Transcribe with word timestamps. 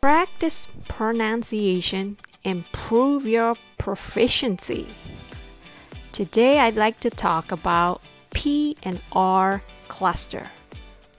Practice 0.00 0.68
pronunciation, 0.86 2.18
improve 2.44 3.26
your 3.26 3.56
proficiency. 3.78 4.86
Today 6.12 6.60
I'd 6.60 6.76
like 6.76 7.00
to 7.00 7.10
talk 7.10 7.50
about 7.50 8.00
P 8.30 8.76
and 8.84 9.00
R 9.10 9.60
cluster. 9.88 10.48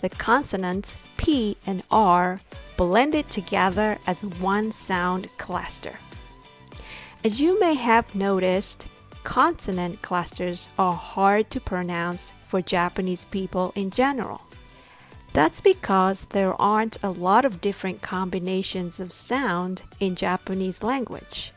The 0.00 0.08
consonants 0.10 0.96
P 1.16 1.56
and 1.66 1.82
R 1.90 2.40
blended 2.76 3.28
together 3.30 3.98
as 4.06 4.24
one 4.24 4.70
sound 4.70 5.26
cluster. 5.38 5.98
As 7.24 7.40
you 7.40 7.58
may 7.58 7.74
have 7.74 8.14
noticed, 8.14 8.86
consonant 9.24 10.02
clusters 10.02 10.68
are 10.78 10.94
hard 10.94 11.50
to 11.50 11.60
pronounce 11.60 12.32
for 12.46 12.62
Japanese 12.62 13.24
people 13.24 13.72
in 13.74 13.90
general. 13.90 14.40
That's 15.38 15.60
because 15.60 16.26
there 16.30 16.60
aren't 16.60 17.00
a 17.00 17.10
lot 17.10 17.44
of 17.44 17.60
different 17.60 18.02
combinations 18.02 18.98
of 18.98 19.12
sound 19.12 19.82
in 20.00 20.16
Japanese 20.16 20.82
language. 20.82 21.52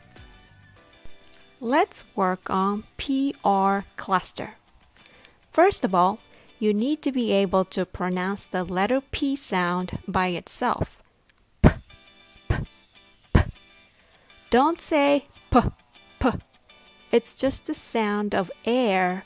Let's 1.60 2.04
work 2.14 2.48
on 2.48 2.84
PR 2.96 3.80
cluster. 3.96 4.50
First 5.50 5.84
of 5.84 5.96
all, 5.96 6.20
you 6.60 6.72
need 6.72 7.02
to 7.02 7.10
be 7.10 7.32
able 7.32 7.64
to 7.74 7.84
pronounce 7.84 8.46
the 8.46 8.62
letter 8.62 9.00
P 9.00 9.34
sound 9.34 9.98
by 10.06 10.28
itself. 10.28 11.02
P, 11.60 11.70
p, 12.48 12.56
p. 13.34 13.40
Don't 14.50 14.80
say 14.80 15.24
p, 15.50 15.58
p. 16.20 16.30
It's 17.10 17.34
just 17.34 17.66
the 17.66 17.74
sound 17.74 18.32
of 18.32 18.48
air 18.64 19.24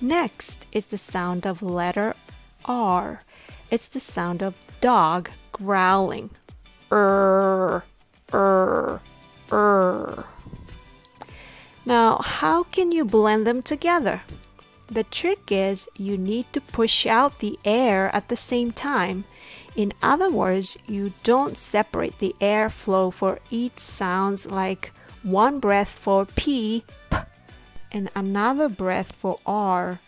Next 0.00 0.64
is 0.70 0.86
the 0.86 0.98
sound 0.98 1.46
of 1.46 1.60
letter 1.60 2.14
R. 2.64 3.22
It's 3.70 3.88
the 3.88 4.00
sound 4.00 4.42
of 4.42 4.54
dog 4.80 5.30
growling. 5.50 6.30
Er, 6.92 7.84
er, 8.32 9.00
er. 9.52 10.24
Now, 11.84 12.18
how 12.18 12.62
can 12.64 12.92
you 12.92 13.04
blend 13.04 13.46
them 13.46 13.60
together? 13.62 14.22
The 14.90 15.04
trick 15.04 15.50
is 15.50 15.88
you 15.96 16.16
need 16.16 16.46
to 16.52 16.60
push 16.60 17.04
out 17.04 17.40
the 17.40 17.58
air 17.64 18.14
at 18.14 18.28
the 18.28 18.36
same 18.36 18.72
time. 18.72 19.24
In 19.74 19.92
other 20.02 20.30
words, 20.30 20.76
you 20.86 21.12
don't 21.24 21.58
separate 21.58 22.18
the 22.18 22.36
airflow 22.40 23.12
for 23.12 23.40
each 23.50 23.78
sounds 23.78 24.50
like 24.50 24.92
one 25.22 25.58
breath 25.60 25.90
for 25.90 26.24
P, 26.24 26.84
and 27.92 28.10
another 28.14 28.68
breath 28.68 29.12
for 29.12 29.38
R. 29.46 30.00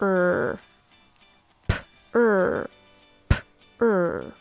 Er. 0.00 0.60
P, 1.68 1.76
er. 2.14 2.70
P, 3.28 3.36
er. 3.80 4.32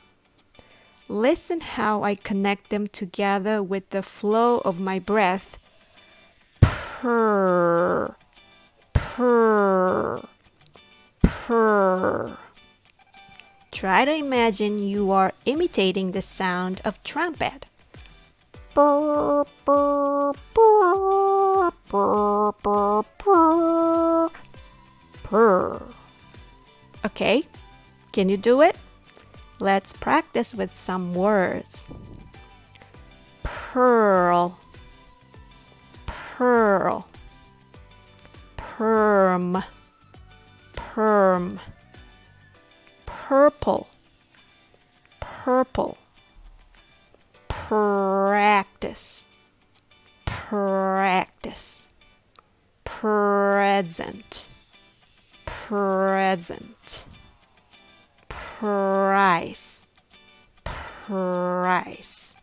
Listen 1.10 1.62
how 1.62 2.04
I 2.04 2.16
connect 2.16 2.70
them 2.70 2.88
together 2.88 3.64
with 3.64 3.90
the 3.92 4.04
flow 4.04 4.60
of 4.60 4.80
my 4.80 5.00
breath. 5.00 5.58
Purr. 6.60 8.16
Purr. 8.94 10.28
Purr. 11.22 12.38
Try 13.72 14.06
to 14.06 14.14
imagine 14.14 14.80
you 14.80 15.12
are 15.12 15.34
imitating 15.46 16.12
the 16.12 16.22
sound 16.22 16.82
of 16.84 17.02
trumpet. 17.04 17.68
Purr, 18.74 19.46
purr, 19.66 20.34
purr, 20.54 21.72
purr, 21.88 22.52
purr. 22.52 22.87
Purr. 25.30 25.82
Okay, 27.04 27.44
can 28.14 28.30
you 28.30 28.38
do 28.38 28.62
it? 28.62 28.78
Let's 29.60 29.92
practice 29.92 30.56
with 30.56 30.74
some 30.74 31.14
words. 31.14 31.86
Pearl, 33.44 34.58
pearl, 36.06 37.10
perm, 38.56 39.62
perm, 40.78 41.60
purple, 43.06 43.90
purple. 45.20 45.98
Practice, 47.50 49.26
practice, 50.24 51.86
present, 52.86 54.48
present, 55.68 57.08
price, 58.30 59.86
price, 60.64 62.38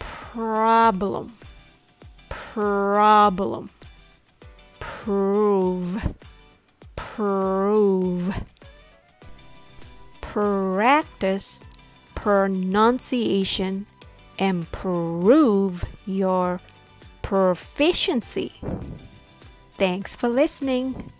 problem, 0.00 1.32
problem, 2.28 3.70
prove, 4.80 6.16
prove, 6.96 8.44
practice, 10.20 11.62
pronunciation 12.16 13.86
and 14.40 14.56
improve 14.58 15.84
your 16.04 16.60
proficiency. 17.22 18.54
Thanks 19.76 20.16
for 20.16 20.28
listening. 20.28 21.12